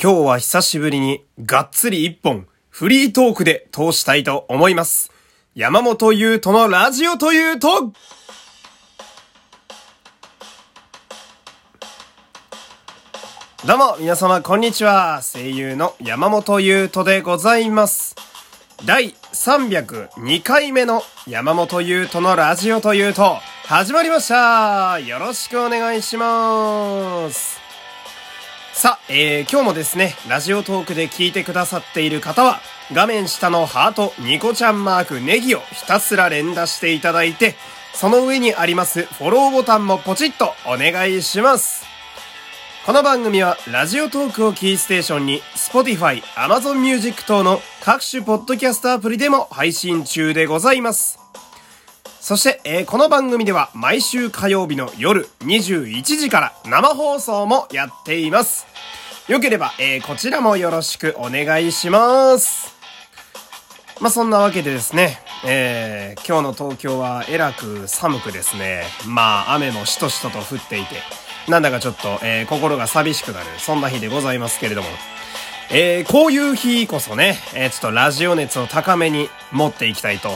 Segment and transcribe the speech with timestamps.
[0.00, 5.10] 今日は久しぶりにがっつり一本フリートークで通したいと思います。
[5.56, 7.92] 山本優斗のラジオというと、
[13.66, 15.20] どうも、皆様、こんにちは。
[15.20, 18.14] 声優の山本優斗でございます。
[18.86, 23.38] 第302回目の山本優斗のラジオというと、
[23.68, 27.57] 始まりましたよろしくお願いします
[28.78, 32.60] さあ、えー、今日もですね、ラジオトークで聞いてくださっている方は、
[32.92, 37.56] 画面下のハート、ニコちゃんマーク、ネギをひたすら連打していただいて、
[37.92, 41.84] その上にありますフォローボタンもポチッとお願いします。
[42.86, 51.27] この番組は、ラジオトークをキーステーションに、Spotify、Amazon Music 等の各種ポッドキャストアプリでも配信中でございます。
[52.28, 58.66] そして、えー、この番組では毎週火曜日の夜21時から生放送もやっています。
[59.28, 62.74] よければ、えー、こちらもよろしくお願いします。
[64.02, 70.96] まあ、そんなわけでですね、えー、今日の東京はえらく寒くですね、まあ、雨もしとしとと降っていて、
[71.50, 74.88] なんだかちょっと、えー、心が寂しくなる、そんな日でございますけれども、
[75.70, 80.28] えー、こういう日こそね、えー、ちょっとラジオ熱を高めに持っていきたいと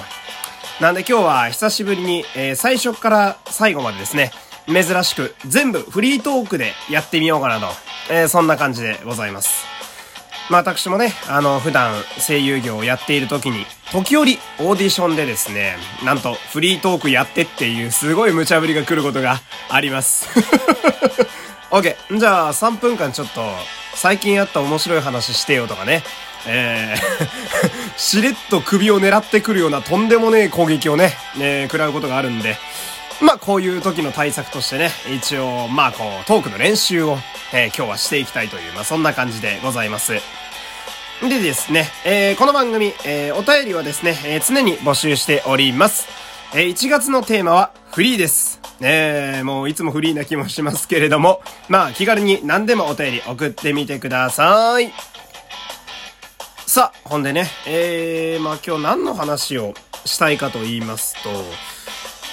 [0.83, 4.33] なんで今日は久しぶりに、えー、最初から最後までですね、
[4.67, 7.69] 珍しく全部フリートークでやってみようかなと、
[8.11, 9.65] えー、そんな感じでございます。
[10.51, 20.29] まあ私もね、あの、普段声優業をやっている時に、時折オーディションでですね、なんとフリートークやってっていうすごい無茶ぶりが来ることがあります。
[21.71, 22.19] OK。
[22.19, 23.41] じゃあ3分間ちょっと
[23.95, 26.03] 最近あった面白い話してよとかね。
[26.49, 32.57] えーしれっと首を狙ってくるようなとんでもねえ攻撃をね、えー、食らうことがあるんで、
[33.23, 37.17] まあこういう時の対策としてね、一応、まあこう、トークの練習を、
[37.55, 40.15] えー、今日はしていきたいという、まあそんな感じでございます。
[41.23, 46.09] でですね、えー、この番組、えー、お便りはですね、えー、常に募集しております。
[46.53, 48.61] えー、1月のテーマはフリーです。
[48.81, 54.93] え、もういつもフリーな気もしますけれども、まあ気軽に何でもお便り送ってみてください。
[56.73, 59.75] さあ、ほんでね、えー、まあ今日何の話を
[60.07, 61.29] したいかと言いますと、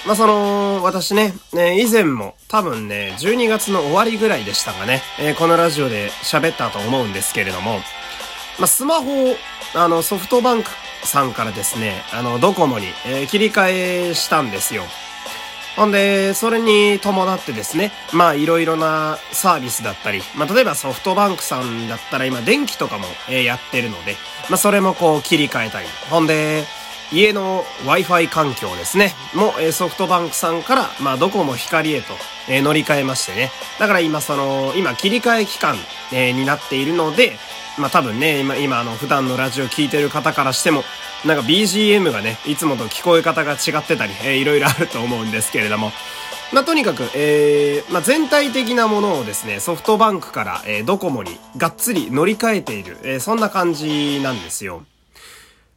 [0.06, 7.80] まあその、私ね、ね、以前も多分ね、12月の終わりぐらいでしたがね、えー、このラジオで喋ったと思うんですけれども、
[8.58, 9.34] まあスマホを、
[9.74, 10.70] あの、ソフトバンク
[11.04, 14.84] さんからですね、あの、ドコモに、えー、切り替えしたんですよ。
[15.76, 24.16] ほんで、それに伴ってですね、まあいろいろなサービスだったり、まあ例えばソフトバンクさんだったら今電気とかも、え、やってるので、
[24.48, 26.64] まあそれもこう切り替えたり、ほんで、
[27.12, 32.14] 家の Wi-Fi 環境ですね、も、え、ソフトバンクさんから、まあドコモ光へと、
[32.48, 33.50] え、乗り換えましてね。
[33.78, 35.76] だから今その、今切り替え期間、
[36.12, 37.36] え、になっているので、
[37.78, 40.84] まあ多分ね、今、今あの普段のラジオ聴いてる方からしても、
[41.24, 45.92] なんか BGM がね、いつもと聞こえ方が違ってたり、いろいろあると思うんですけれども、
[46.52, 54.84] まあ、とにかく、えー、まあ、全体的なものをですね、ソフトバンクから、えー、ドコモにがっつり乗り換えている、えー、そんな感じなんですよ。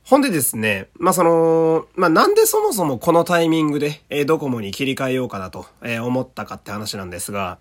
[0.05, 7.59] ほんでですね、まあ、その、まあ、なんでそもそもこのタイミングで、えー、ドコモに切り替えようかなと、えー、思ったかって話なんですが、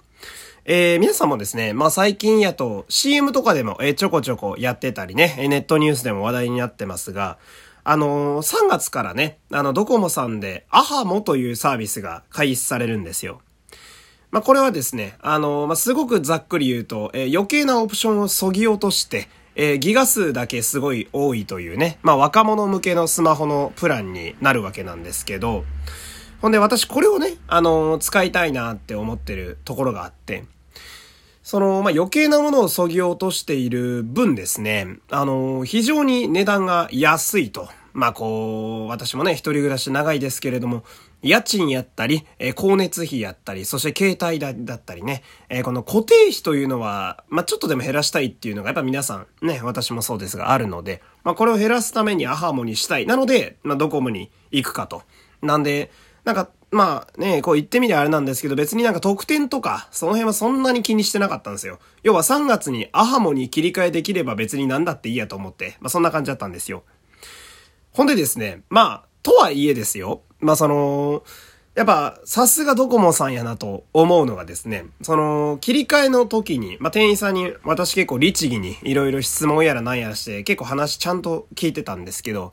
[0.65, 7.37] えー、皆さんもですね、まあ、最近やと CM とかでも、えー、ちょこちょこやってたりね、ネットニュースでも話題になってますが、
[7.85, 13.41] あのー、3月からね、あの、ドコモさんで、アハモというサービスが開始されるんですよ。
[14.31, 25.65] まあ、これはですね、あのー、まあ、すごくざっくり言うと、えー、余計なオプションを削ぎ落として、え、ギガ数だけすごい多いというね、まあ、若者向けのスマホのプランになるわけなんですけど、
[26.41, 30.45] ほんで私これをね、あの、使いたいなって思ってるところがあって、
[31.43, 37.69] その、まあ、余計なものを削ぎ落としている分ですね、あの、非常に値段が安いと。
[37.95, 40.85] まあ、こう、私もね、一人暮らし長いですけれども、
[41.21, 53.07] 家賃やったり、えー、光熱費やったり、そして携帯代だったりね、えー、この固定費というのは、まあ、ちょっとでも減らしたいっていうのが、やっぱ皆さん、ね、私もそうですが、あるので、まあ、これを減らすためにアハモにしたい。
[53.07, 55.03] なので、まあ、ドコモに行くかと。
[55.43, 55.91] なんで、
[56.25, 61.79] なんか、まあね、こう言ってみりゃあれなんですけど、別になんか特典とか、その辺はそんなに気にしてなかったんですよ。
[62.03, 66.83] 要は3月にアハモに切り替えできれば別になんだっていいやと思って、まあそんな感じだったんですよ。
[67.93, 70.23] ほんでですね、まあ、とはいえですよ。
[70.41, 71.23] まあその、
[71.75, 82.53] やっぱ、さすがドコモさんやなと思うのがですね、その、切り替えの時に、まあ、店員さんに、私結構律儀にいろいろ質問やらなんやらして、結構話ちゃんと聞いてたんですけど、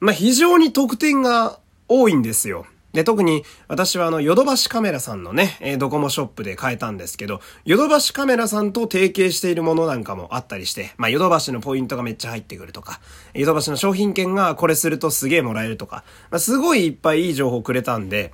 [0.00, 2.66] まあ、非常に特典が多いんですよ。
[2.92, 13.00] で、特に私はあの、ヨドバシカメラさんのね、えー、ドコモショップで買えたんですけど、ヨドバシカメラさんと提携しているものなんかもあったりして、まあ、ヨドバシのポイントがめっちゃ入ってくるとか、
[13.34, 18.32] ヨドバシの商品券がこれするとすげえもらえるとか、まあ、すごいいっぱいいい情報くれたんで、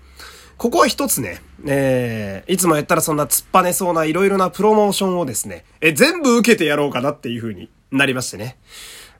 [0.57, 8.59] ここは一つね、えー、いつもやったらそんな突っぱねそうないろいろなプロモーションをですね、え、全部受けてやろうかなっていう風になりましてね。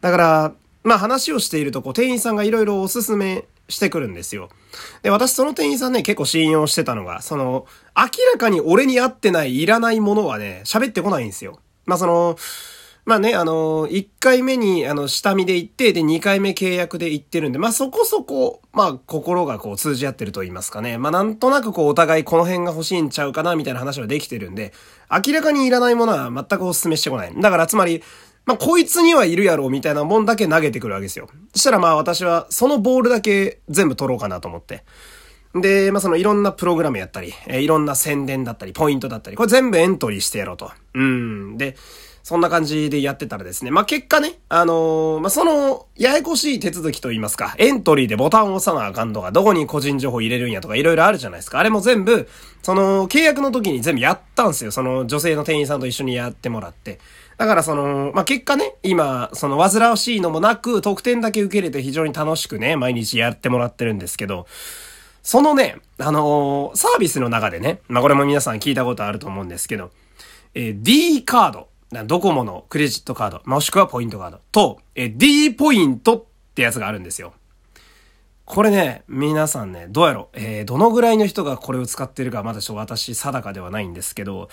[0.01, 0.53] だから、
[0.83, 4.49] まあ話をしていると、こう、店員さんがいろいろおすすめしてくるんですよ。
[5.03, 7.67] で、私その店員さんね、結構信用してたのが、その、
[7.97, 11.61] 明らかに俺に合ってない、いらないものはね、喋ってこないんですよ。
[11.87, 12.37] まあその、
[13.09, 20.99] まあね、あの、1回目に、あの、下見で行って、で、2回目契約で行ってるんで、まあそこそこ、まあ心がこう通じ合ってると言いますかね。
[20.99, 24.75] まあなんとなくこうお互いこの辺が欲しいんちゃうかな、みたいな話はできてるんで、
[25.11, 27.33] 明らかにいらないものは全くお勧めしてこない。
[27.35, 28.03] だからつまり、
[28.47, 31.29] まあ、こいつにはいるやろうみたいなもんだけ投げてくるわけですよ。
[31.53, 34.85] そしたらまあ私はそのボールだけ全部取ろうかなと思って。
[35.55, 40.71] で、まあ、そのいろんなプログラムやったり、え、いろんな宣伝だったり、ポイントだったり、これ全部エントリーしてやろうと。
[40.95, 41.57] うん。
[41.57, 41.77] で、
[42.29, 51.59] そんな感じでやってたらですね、まあ、結果ね、あのー、まあ、その、ややこしい手続きと言いますか、エントリーでボタンを押さなあかんとか、どこに個人情報入れるんやとか、いろいろあるじゃないですか。
[51.59, 52.29] あれも全部、
[52.63, 54.73] その、契約の時に全部やったんすよ。
[54.73, 56.99] その、女性の店員さんと一緒にやってもらって。
[57.39, 64.47] だからその、まあ、結果ね、今、その煩わしいのもなく、得点だけ受け入れて非常に楽しくね、毎日やってもらってるんですけど、
[65.23, 69.91] そのね、あのー、サービスの中でね、まあ、これも皆さん聞いたことあると思うんですけど、
[70.55, 76.25] えー、D カード、ドコモのクレジットカード、もしくはポイントカードと、え、D ポイントっ
[76.55, 77.33] てやつがあるんですよ。
[78.45, 84.49] これね、皆さんね、どうやろえー、どのぐらいの人がこれを使ってるかまだちょっと私定かではないんですけど、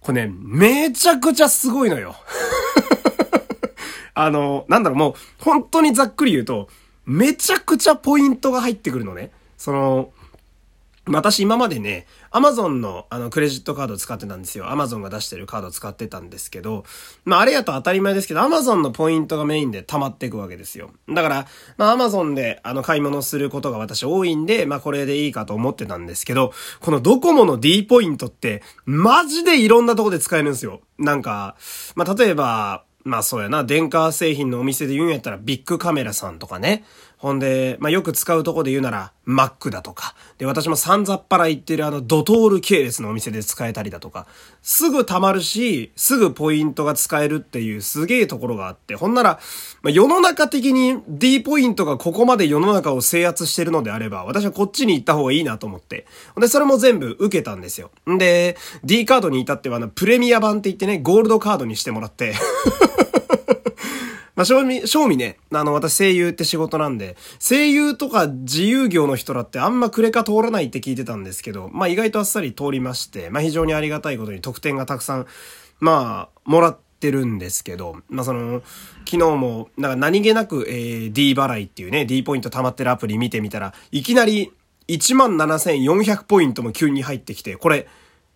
[0.00, 2.16] これね、めちゃくちゃすごいのよ。
[4.14, 6.68] あの、なんだろう、もう、本当にざっくり言うと、
[7.04, 9.30] めちゃくちゃポイントが入ってくるのね。
[9.56, 10.12] その、
[11.06, 14.70] 私今までね、アマゾンのあのクレジットカード使ってたんですよ。
[14.70, 16.84] アマゾンが出してるカード使ってたんですけど、
[17.24, 20.92] まああれやと当たり前ですけど、アマゾンのポイントがメインで溜まっていくわけですよ。
[21.08, 21.46] だから、
[21.76, 30.82] まあアマゾンであの買い物することが私多いんで、まあこれでいいかと思ってたんですけど、このドコモの D ポイントって、マジでいろんなとこで使えるんですよ。
[30.98, 31.56] なんか、
[31.96, 36.84] まあ例えば、まあそうやな、電化製品のお店で言うんやったらビッグカメラさんとかね。
[37.22, 40.16] ほんで、まあよく使うとこで言うなら、マックだとか。
[40.38, 44.26] で、私も散々っぱら行ってるあのドトール系列のお店で使えたりだとか。
[44.60, 48.96] すぐ溜まるし、すぐポイントが使えるっていうすげえところがあって。
[48.96, 49.38] ほんなら、
[49.82, 56.06] まあ、世の中的に D ポイントがここまで世の中を制圧してるのであれば、私はこっちに行った方がいいなと思って。
[56.36, 57.92] で、それも全部受けたんですよ。
[58.10, 62.34] んで、D カードに至ってはあの、プレミア版って言ってね、ゴールドカードにしてもらって
[64.34, 75.26] まあ、正味、正味ね、あの、私声優って仕事なんで、声優とか自由業の人らってあんまクレカ通らないって聞いてたんですけど、まあ、意外とあっさり通りまして、まあ、非常にありがたいことに得点がたくさん、
[75.80, 78.62] まあ、もらってるんですけど、まあ、その、
[79.04, 84.52] 昨日も、なんか何気なく、えー、D 払いっていうね、D ポイント溜まってるアプリ見てみたら、いきなり
[84.88, 87.86] 17,400ポイントも急に入ってきて、これ、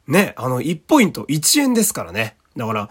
[0.07, 2.37] ね、あの、1ポイント1円ですからね。
[2.57, 2.91] だから、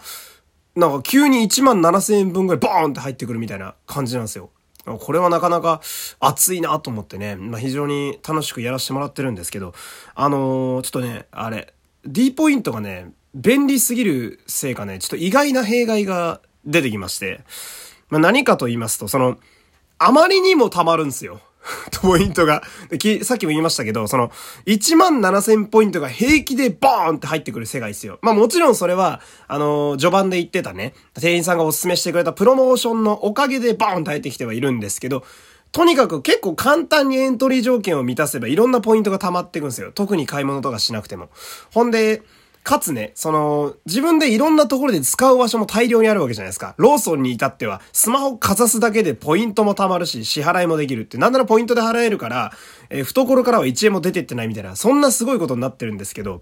[0.76, 4.50] なんか急に1万7000円分ぐらいボーンって入ってくるみたいな感じなんですよ。
[4.84, 5.80] これはなかなか
[6.20, 9.74] 熱いなと思ってね、まあ、非常に楽しくやらせてもらってるんですけど、
[10.14, 11.72] あのー、ちょっとね、あれ、
[12.04, 17.40] D ポイントがね、便利すぎるせいかね、ちょっと意外な弊害が出てきまして、
[18.08, 19.38] まあ、何かと言いますと、その、
[19.98, 21.40] あまりにも溜まるんですよ。
[22.00, 22.62] ポイントが。
[23.22, 24.30] さっきも言いましたけど、その、
[24.66, 28.18] 1万7000ポイントが平気でボーンって入ってくる世界ですよ。
[28.22, 35.24] まあもちろんそれは、あのー、序盤で言ってたね、店員さんがおすすめしてくれたプロモーションのおかげでボーンって入ってきてはいるんですけど、
[35.72, 39.92] とにかく結構簡単にエントリー条件を満たせばいろんなポイントが溜まっていくんですよ。
[39.92, 41.28] 特に買い物とかしなくても。
[41.72, 42.22] ほんで、
[42.66, 46.74] かつね、その、自分でいろんなところで使う場所も大量にあるわけじゃないですか。
[46.78, 52.52] ローソンに至っては、スマホかざすだけでポイントも貯まるし、支払いもできるって、なんならポイントで払えるから、
[52.90, 56.40] えー、懐からは1円も出てってないみたいな、そんなすごいことになってるんですけど、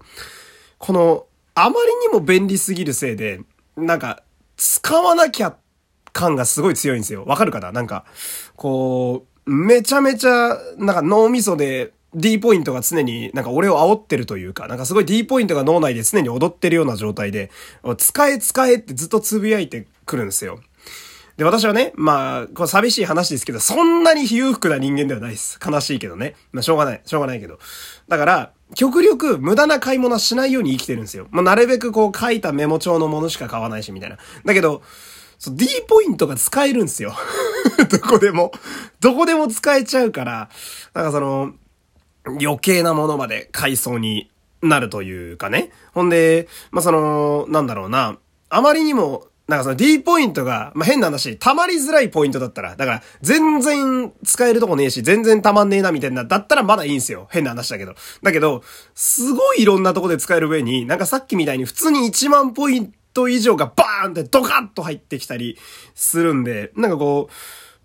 [0.79, 3.41] この、あまりにも便利すぎるせいで、
[3.77, 4.23] なんか、
[4.57, 5.55] 使わなきゃ
[6.11, 7.23] 感がすごい強いんですよ。
[7.25, 7.71] わかるかな？
[7.71, 8.03] なんか、
[8.55, 17.51] こう、めちゃめちゃ、なんか脳みそで D ポイントが常になんか俺を煽ってるというか、なんかすごい D ポイントが脳内で常に踊ってるような状態で、
[17.97, 20.59] 使え使えってずっとつぶやいてくるんですよ。
[21.37, 25.59] で、私はね、まあ、これ寂しい話ですけど、そんなに裕福な人間ではないです。
[25.65, 26.35] 悲しいけどね。
[26.53, 27.01] まあ、しょうがない。
[27.05, 27.59] しょうがないけど。
[28.07, 31.27] だから、極力無駄な買い物はしないように生きてるんですよ。
[31.31, 34.17] まあ、なるべくこう書いたメモ帳のものしか買わないし、みたいな。
[34.45, 34.81] だけど、
[35.37, 37.13] そう、D ポイントが使えるんですよ。
[37.91, 38.53] どこでも。
[39.01, 40.49] どこでも使えちゃうから、
[40.93, 41.53] なんかその、
[42.27, 45.71] 余計なものまで買いそうになるというかね。
[45.93, 48.17] ほんで、まあ、その、なんだろうな、
[48.49, 57.27] あまりにも、なんかその D ポイントが、まあ、変な話、溜まりづらいポイントだったら、だから全然使えるとこねえし、全然溜まんねえなみたいな、だったらまだいいんすよ。
[57.29, 57.93] 変な話だけど。
[58.23, 58.63] だけど、
[58.95, 65.59] すごいいろんなとこで使える上に、なんかさっきみたいに普通に1万ポイント以上がバーンってドカッと入ってきたり
[65.93, 67.33] するんで、なんかこう、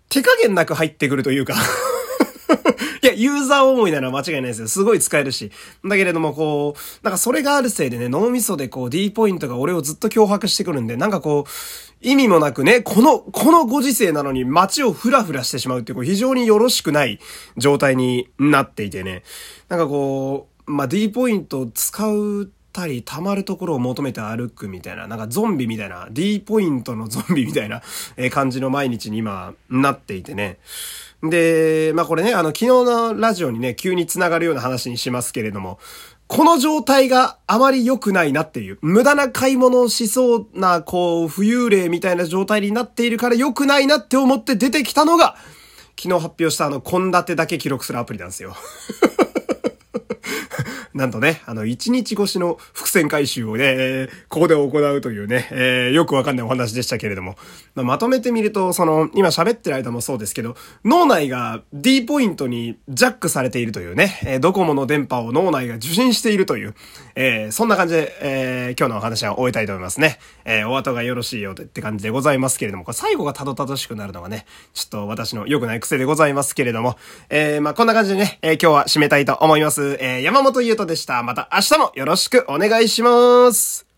[0.09, 1.55] 手加減なく入ってくるというか
[3.03, 4.67] いや、ユーザー思いなのは間違いないですよ。
[4.67, 5.51] すごい使えるし。
[5.85, 11.49] だけれども、こう、なんかそれがあるせいでね、脳みそでこう D ポイントが俺をずっと脅迫してくるんで、なんかこう、
[12.01, 17.19] 意味もなくね、この、このご時世なのに街をフラフラしてしまうっていう、こう非常によろしくない
[17.57, 19.23] 状態になっていてね。
[19.69, 27.81] なんかこう、まあ、D ポイント使うたり溜まるところを求めて歩くみたいな、なんかゾンビみたいな、D ポイントのゾンビみたいな
[28.31, 30.57] 感じの毎日に今なっていてね。
[31.23, 35.79] で、まあこれね、あの昨日のラジオにね、急に繋がるような話にしますけれども、
[36.27, 45.35] この状態があまり良くないなっていう、無駄な買い物をしそうな、こう、浮遊霊みたいな状態になっているから良くないなって思って出てきたのが、
[45.99, 48.55] 昨日発表したあの、献立だけ記録するアプリなんですよ。
[50.93, 57.35] なんとね、あの、一日越しの伏線回収をね、ここで行うというね、えー、よくわかんないお話でしたけれども、
[57.75, 66.75] まあ、まとめてみると、その、今喋ってる間もそうですけど、脳内が D ポイントにジャックされているというね、えー、ドコモの電波を脳内が受信しているという、
[67.15, 70.19] えー、そんな感じで、えー、今日のお話は終えたいと思いますね。
[70.45, 76.97] えー、お後がよろしいよって感じでございますけれども、これ最後がたどたどしくなるのがね、ちょっと私の良くない癖でございますけれども、
[77.29, 79.97] えー、まあ、こんな感じでね、えー、今日は締めたいと思います。
[79.99, 81.23] えー、山本優トでした。
[81.23, 83.90] また明日もよろしくお願いします。